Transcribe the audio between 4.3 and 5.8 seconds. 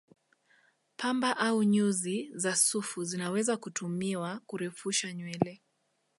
kurefusha nywele